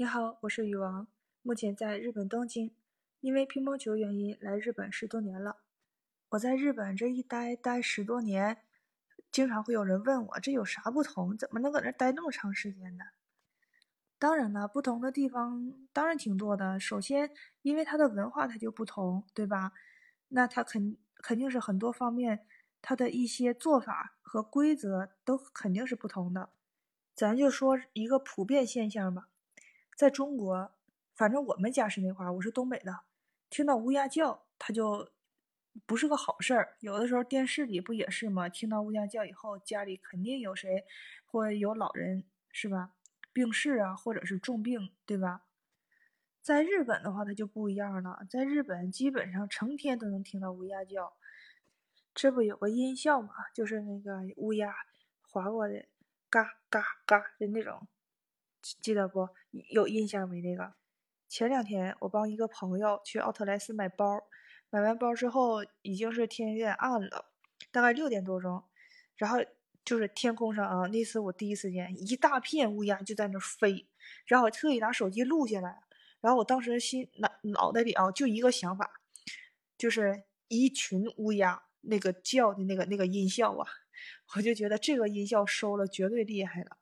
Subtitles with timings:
[0.00, 1.06] 你好，我是羽王，
[1.42, 2.74] 目前在日本东京，
[3.20, 5.58] 因为乒乓球原因来日本十多年了。
[6.30, 8.62] 我在日本这一待待十多年，
[9.30, 13.04] 经常会有人问我这有啥不同，怎么能搁那待那么长时间呢？
[14.18, 16.80] 当然了，不同的地方当然挺多的。
[16.80, 17.30] 首先，
[17.60, 19.72] 因为它的文化它就不同，对吧？
[20.28, 22.46] 那它肯肯定是很多方面，
[22.80, 26.48] 它的一些做法和规则都肯定是不同的。
[27.14, 29.28] 咱就说一个普遍现象吧，
[30.00, 30.72] 在中国，
[31.14, 33.00] 反正我们家是那块儿，我是东北的，
[33.50, 35.10] 听到乌鸦叫，它就
[35.84, 36.78] 不是个好事儿。
[36.80, 38.48] 有的时候电视里不也是吗？
[38.48, 40.86] 听到乌鸦叫以后，家里肯定有谁
[41.26, 42.92] 或有老人，是吧？
[43.34, 45.42] 病逝啊，或者是重病，对吧？
[46.40, 48.24] 在日本的话，它就不一样了。
[48.30, 51.12] 在日本，基本上成天都能听到乌鸦叫。
[52.14, 53.34] 这不有个音效嘛？
[53.54, 54.74] 就是那个乌鸦
[55.28, 55.84] 划过的，
[56.30, 57.86] 嘎嘎嘎的那种，
[58.62, 59.28] 记得不？
[59.70, 60.40] 有印象没？
[60.40, 60.74] 那个
[61.28, 64.22] 前两天我帮一个朋友去奥特莱斯买包，
[64.70, 67.26] 买完包之后已经是天有点暗了，
[67.70, 68.62] 大概六点多钟，
[69.16, 69.38] 然后。
[69.82, 73.88] 就是天空上啊，那次我第一次见一大片乌鸦就在那飞，
[74.26, 75.80] 然后我特意拿手机录下来，
[76.20, 79.00] 然后我当时心脑脑袋里啊就一个想法，
[79.78, 83.66] 就是一群乌鸦那个叫的那个那个音效啊，
[84.36, 86.76] 我就觉得这个音效收了绝对厉害了。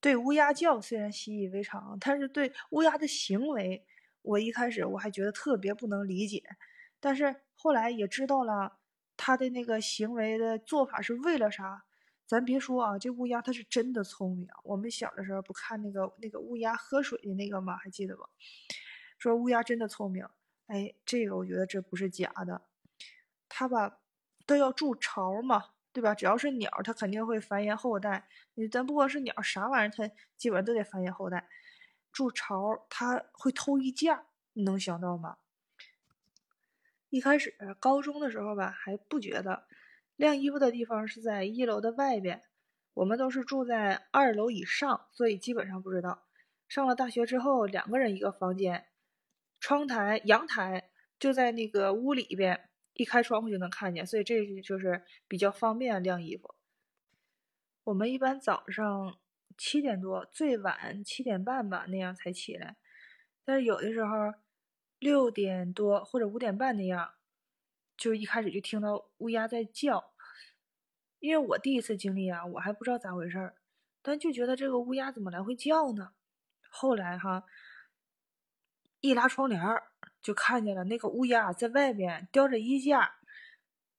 [0.00, 3.84] 对乌鸦叫虽然习以为常，但是对乌鸦的行为，
[4.22, 6.42] 我一开始我还觉得特别不能理解，
[7.00, 8.78] 但是后来也知道了。
[9.20, 11.84] 他的那个行为的做法是为了啥？
[12.24, 14.46] 咱别说啊，这乌鸦它是真的聪明。
[14.62, 17.76] 我们小的时候不看那个那个乌鸦喝水的那个吗？
[17.76, 18.22] 还记得不？
[19.18, 20.24] 说乌鸦真的聪明。
[20.68, 22.62] 哎，这个我觉得这不是假的。
[23.48, 23.98] 它吧
[24.46, 25.64] 都要筑巢嘛，
[25.98, 26.14] 对吧？
[26.14, 28.28] 只要是鸟，它肯定会繁衍后代。
[28.54, 31.48] 你咱不光是鸟，啥玩意儿它基本上都得繁衍后代。
[32.12, 35.38] 筑巢，它会偷衣架，你能想到吗？
[37.10, 39.66] 一开始高中的时候吧，还不觉得
[40.14, 42.44] 晾衣服的地方是在一楼的外边，
[42.94, 46.22] 我们都是住在二楼以上，所以基本上不知道。
[46.68, 48.86] 上了大学之后，两个人一个房间，
[49.58, 52.67] 窗台、阳台就在那个屋里边，
[52.98, 56.54] 一开窗户就能看见，所以这就是比较方便晾衣服。
[57.84, 59.18] 我们一般早上
[59.56, 62.76] 七点多，最晚七点半吧那样才起来，
[63.42, 64.34] 但是有的时候。
[65.00, 67.14] 六点多或者五点半那样，
[67.96, 70.12] 就一开始就听到乌鸦在叫。
[71.20, 73.54] 因为我第一次经历啊，我还不知道咋回事儿，
[74.02, 76.14] 但就觉得这个乌鸦怎么来回叫呢？
[76.68, 77.44] 后来哈，
[79.00, 79.82] 一拉窗帘儿
[80.20, 83.16] 就看见了那个乌鸦在外边叼着衣架，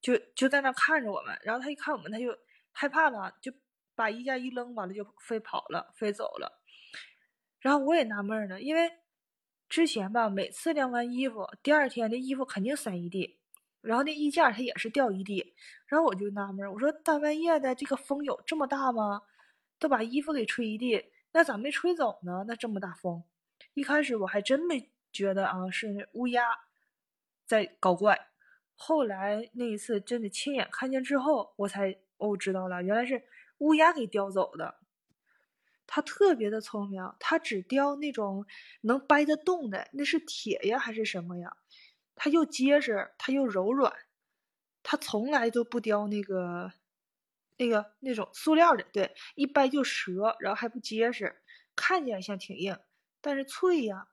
[0.00, 1.38] 就就在那看着我们。
[1.42, 2.36] 然后他一看我们，他就
[2.72, 3.52] 害怕了，就
[3.94, 6.60] 把衣架一扔，完了就飞跑了，飞走了。
[7.60, 8.92] 然后我也纳闷呢，因为。
[9.70, 13.38] 之前吧，每次晾完衣服，第二天那衣服肯定散一地，
[13.82, 15.54] 然后那衣架它也是掉一地，
[15.88, 19.20] 然后我就纳闷，我说大半夜的这个风有这么大吗？
[19.78, 22.46] 都把衣服给吹一地，那咋没吹走呢？
[22.48, 23.22] 那这么大风，
[23.78, 26.42] 一开始我还真没觉得啊是乌鸦
[27.46, 28.18] 在搞怪，
[28.74, 33.22] 后来那一次真的亲眼看见之后，我才哦知道了，原来是
[33.58, 34.80] 乌鸦给叼走的。
[35.86, 38.44] 它特别的聪明，它只叼那种
[38.80, 41.56] 能掰得动的，那是铁呀还是什么呀？
[42.16, 43.94] 它又结实，它又柔软，
[44.82, 46.72] 它从来都不叼那个
[47.58, 51.40] 那个那种塑料的，对，一掰就折，然后还不结实，
[51.76, 52.76] 看起来像挺硬，
[53.20, 54.08] 但是脆呀。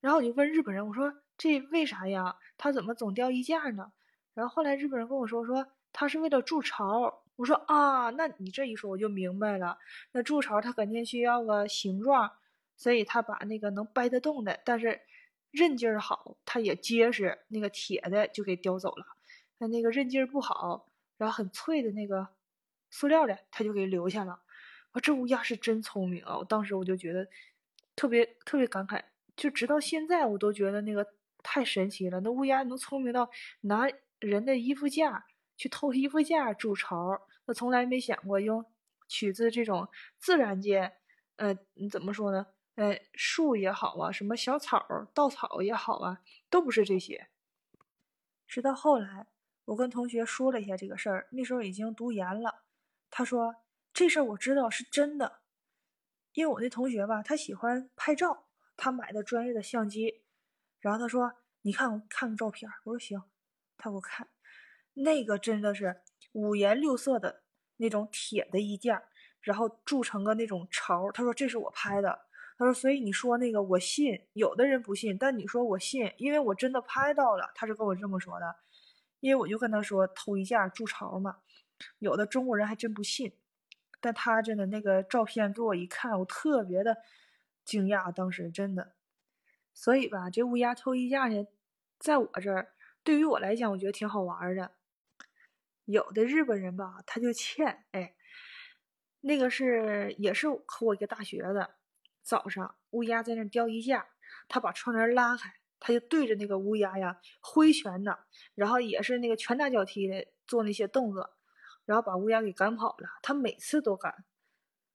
[0.00, 2.36] 然后我就问日本人，我说这为啥呀？
[2.56, 3.92] 它怎么总掉衣架呢？
[4.34, 7.22] 然后后来日本人跟我说，说它是为了筑巢。
[7.36, 9.78] 我说啊，那你这一说我就明白了。
[10.12, 12.32] 那筑巢它肯定需要个形状，
[12.76, 15.00] 所以它把那个能掰得动的，但是
[15.50, 19.06] 韧劲儿好，它也结实，那个铁的就给叼走了。
[19.58, 20.88] 那那个韧劲儿不好，
[21.18, 22.28] 然后很脆的那个
[22.90, 24.40] 塑料的，它就给留下了。
[24.92, 26.38] 我，这乌鸦是真聪明啊！
[26.38, 27.28] 我当时我就觉得
[27.96, 29.02] 特别特别感慨，
[29.34, 31.04] 就直到现在我都觉得那个
[31.42, 32.20] 太神奇了。
[32.20, 33.28] 那乌鸦能聪明到
[33.62, 33.88] 拿
[34.20, 35.24] 人的衣服架。
[35.58, 38.62] 去偷衣服架筑巢，我从来没想过用
[39.08, 39.88] 取自这种
[40.18, 40.92] 自然界，
[41.36, 41.56] 呃，
[41.90, 42.46] 怎么说呢？
[42.74, 46.20] 呃，树也好啊，什么小草、稻草也好啊，
[46.50, 47.28] 都不是这些。
[48.46, 49.28] 直到后来，
[49.64, 52.64] 我跟同学说了一下这个事儿，那时候已经读研了。
[53.10, 53.56] 他说
[53.94, 55.40] 这事儿我知道是真的，
[56.36, 58.44] 因为我那同学吧，他喜欢拍照，
[58.76, 60.20] 他买的专业的相机。
[60.80, 63.22] 然后他说：“你看，看个照片。”我说：“行。”
[63.78, 64.28] 他给我看。
[64.92, 66.02] 那个真的是
[66.32, 67.42] 五颜六色的
[67.78, 69.02] 那种铁的衣架，
[69.40, 71.10] 然后铸成个那种巢。
[71.10, 72.26] 他说这是我拍的。
[72.58, 77.50] 他说所以你说那个我信，有的人不信，但你说我信，因为我真的拍到了。
[77.54, 78.56] 他是跟我这么说的，
[79.20, 81.38] 因为我就跟他说偷衣架筑巢嘛。
[81.98, 83.32] 有的中国人还真不信，
[84.06, 86.96] 但他真的那个照片给我一看，我特别的
[87.64, 88.94] 惊讶，当时真的。
[89.74, 91.44] 所以吧，这乌鸦偷衣架呢，
[91.98, 92.72] 在我这儿，
[93.02, 94.70] 对于我来讲，我觉得挺好玩的。
[95.86, 98.14] 有的日本人吧，他就欠，哎，
[99.22, 101.74] 那个是也是和我一个大学的。
[102.22, 104.06] 早上乌鸦在那叼衣架，
[104.46, 108.16] 他把窗帘拉开，他就对着那个乌鸦呀挥拳呢，
[108.54, 111.35] 然后也是那个拳打脚踢的做那些动作，
[111.86, 113.08] 然后把乌鸦给赶跑了。
[113.22, 114.12] 他每次都赶，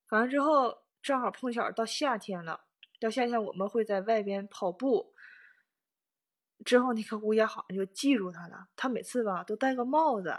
[0.07, 2.61] 赶完之后正好碰巧到夏天了。
[2.99, 5.15] 到夏天，我们会在外边跑步。
[6.63, 8.67] 之后，那个乌鸦好像就记住他了。
[8.75, 10.37] 他每次吧都戴个帽子。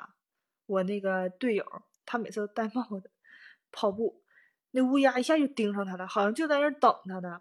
[0.67, 1.67] 我那个队友，
[2.07, 3.11] 他每次都戴帽子
[3.73, 4.23] 跑步。
[4.71, 7.41] 那乌鸦一下就盯上他了，好像就在那等他呢。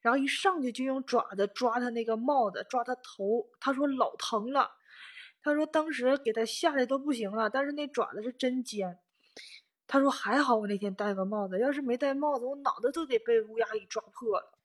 [0.00, 3.48] 然后一上去就用爪子抓他那个帽子，抓他头。
[3.58, 4.70] 他说老疼了。
[5.46, 8.98] 他说当时给他吓得都不行了，但是那爪子是真尖。
[9.86, 14.58] 他说：“还好我那天戴个帽子，要是没戴帽子，我脑袋都得被乌鸦给抓破了。”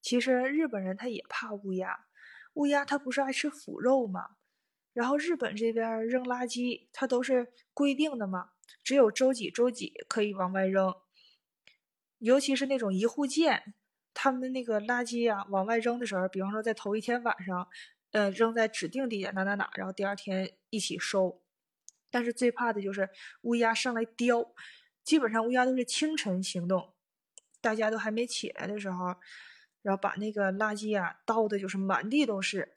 [0.00, 2.06] 其实日本人他也怕乌鸦，
[2.52, 4.36] 乌鸦它不是爱吃腐肉吗？
[4.92, 8.50] 然后日本这边扔垃圾，它都是规定的嘛，
[8.84, 10.94] 只有周几周几可以往外扔。
[12.18, 13.74] 尤其是那种一户建，
[14.14, 17.68] 他们那个垃圾啊，往外扔的时候，比方说在头一天晚上，
[18.12, 21.42] 呃，扔在指定地点哪哪哪，然后第二天一起收。
[22.10, 23.08] 但是最怕的就是
[23.40, 24.54] 乌鸦上来叼，
[25.02, 26.92] 基本上乌鸦都是清晨行动，
[27.60, 29.16] 大家都还没起来的时候，
[29.80, 32.76] 然后把那个垃圾啊倒的就是满地都是。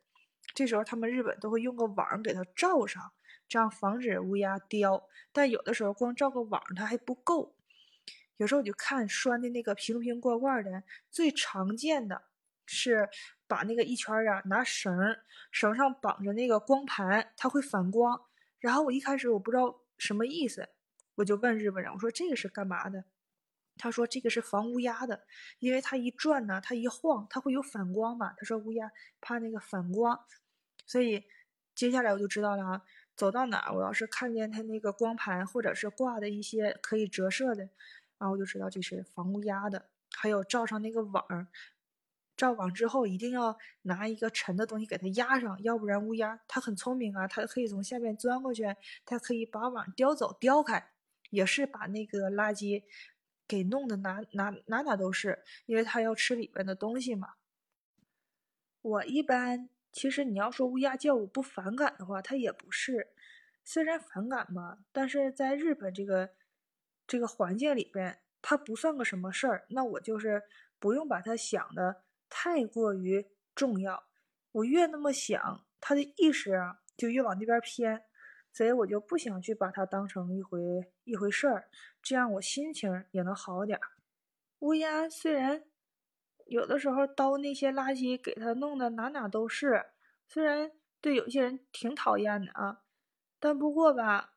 [0.54, 3.12] 这时候他们日本都会用个网给它罩上，
[3.46, 5.06] 这样防止乌鸦叼。
[5.32, 7.54] 但有的时候光罩个网它还不够，
[8.38, 12.22] 有时候我就看拴的那个瓶瓶罐罐的，最常见的
[12.64, 13.10] 是
[13.48, 15.16] 把那个一圈啊拿绳，
[15.50, 18.20] 绳上绑着那个光盘，它会反光。
[18.58, 20.68] 然后我一开始我不知道什么意思，
[21.16, 23.04] 我就问日本人，我说这个是干嘛的？
[23.78, 25.26] 他说这个是防乌鸦的，
[25.58, 28.32] 因为它一转呢，它一晃，它会有反光嘛。
[28.38, 28.90] 他说乌鸦
[29.20, 30.18] 怕那个反光，
[30.86, 31.24] 所以
[31.74, 32.82] 接下来我就知道了啊。
[33.14, 37.64] 走到哪儿，我要是看见它那个光盘或者是挂的一些可以折射的，
[38.18, 39.90] 然后我就知道这是防乌鸦的。
[40.14, 41.46] 还有罩上那个网。
[42.36, 48.64] 罩网之后，一定要拿一个沉的东西给它压上，要不然乌鸦它很聪明啊，它可以从下面钻过去，
[49.04, 50.90] 它可以把网叼走、叼开，
[51.30, 52.82] 也是把那个垃圾
[53.48, 57.34] 给弄得哪哪哪哪都是，因为它要吃里边的东西嘛。
[58.82, 63.14] 我一般其实你要说乌鸦叫我不反感的话，它也不是，
[63.64, 66.30] 虽然反感吧，但是在日本这个
[67.06, 70.42] 这个环境里边，它不算个什么事儿，那我就是
[70.78, 72.02] 不用把它想的。
[72.38, 74.04] 太过于重要，
[74.52, 78.04] 我越那么想，他的意识啊就越往那边偏，
[78.52, 80.60] 所以我就不想去把它当成一回
[81.04, 81.70] 一回事儿，
[82.02, 83.88] 这样我心情也能好点儿。
[84.58, 85.64] 乌鸦虽然
[86.44, 89.86] 有的时候叨那些垃圾给它弄得哪哪都是，
[90.28, 92.82] 虽然对有些人挺讨厌的啊，
[93.40, 94.34] 但不过吧，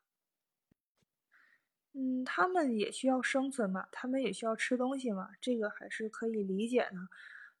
[1.92, 6.96] 嗯，他们也需要生存嘛，他们也需要吃东西嘛，这个还是可以理解的。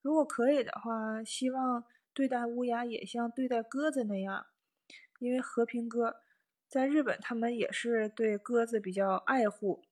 [0.02, 4.46] 如果可以的话，希望对待乌鸦也像对待鸽子那样，
[5.18, 6.16] 因为和平鸽
[6.68, 9.82] 在日本他们也是对鸽子比较爱护，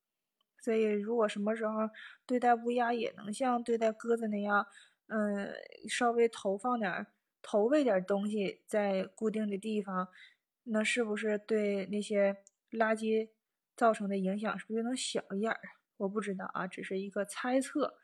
[0.60, 1.90] 所以如果什么时候
[2.26, 4.66] 对待乌鸦也能像对待鸽子那样，
[5.08, 5.52] 嗯，
[5.88, 7.06] 稍微投放点
[7.42, 10.08] 投喂点东西在固定的地方，
[10.64, 12.36] 那是不是对那些
[12.70, 13.28] 垃圾
[13.76, 15.58] 造成的影响是不是就能小一点儿？
[15.98, 17.98] 我不知道啊，只是一个猜测。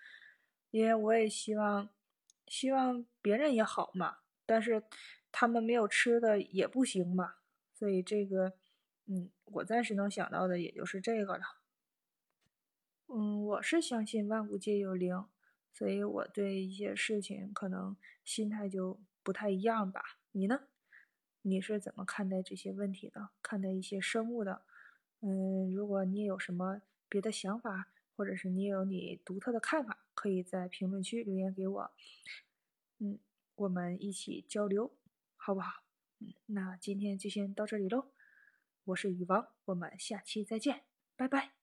[0.75, 1.89] 因为我也希望，
[2.49, 4.83] 希望别人也好嘛，但是
[5.31, 7.37] 他们没有吃的也不行嘛，
[7.73, 8.55] 所以这个，
[9.07, 11.45] 嗯，我暂时能想到的也就是这个了。
[13.07, 15.25] 嗯，我是相信万物皆有灵，
[15.73, 20.03] 所以我对一些事情可能心态就不太一样吧。
[20.33, 20.63] 你呢？
[21.43, 23.29] 你是怎么看待这些问题的？
[23.41, 24.63] 看待一些生物的？
[25.21, 27.91] 嗯，如果你有什么别的想法？
[28.17, 31.91] 或者是你有你独特的看法，可以在评论区留言给我，
[32.99, 33.19] 嗯，
[33.57, 34.97] 我们一起交流，
[35.37, 35.83] 好不好？
[36.21, 38.13] 嗯，那今天就先到这里喽，
[38.85, 40.85] 我是雨王，我们下期再见，
[41.17, 41.54] 拜拜。